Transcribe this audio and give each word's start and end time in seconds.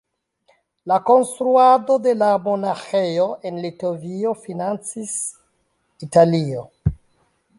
La 0.91 0.95
konstruadon 1.09 2.01
de 2.05 2.13
la 2.21 2.29
monaĥejo 2.47 3.27
en 3.49 3.61
Litovio 3.67 4.33
financis 4.47 5.15
Italio. 6.09 6.65